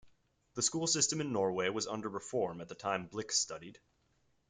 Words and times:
The 0.55 0.63
school 0.63 0.87
system 0.87 1.21
in 1.21 1.31
Norway 1.31 1.69
was 1.69 1.85
under 1.85 2.09
reform 2.09 2.59
at 2.59 2.67
the 2.69 2.73
time 2.73 3.05
Blix 3.05 3.37
studied. 3.37 3.77